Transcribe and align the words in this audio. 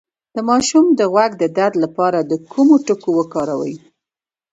د 0.35 0.37
ماشوم 0.49 0.85
د 0.99 1.01
غوږ 1.11 1.31
د 1.39 1.43
درد 1.57 1.75
لپاره 1.83 2.19
د 2.23 2.31
ګرمو 2.49 2.77
تکو 2.87 3.09
وکاروئ 3.19 3.75